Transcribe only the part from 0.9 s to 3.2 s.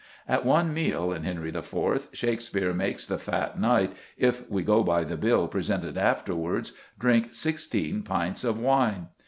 in Henry IV., Shakespeare makes the